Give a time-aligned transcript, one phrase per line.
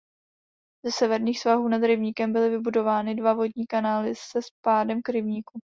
[0.85, 5.59] Ze severních svahů nad rybníkem byly vybudovány dva vodní kanály se spádem k rybníku.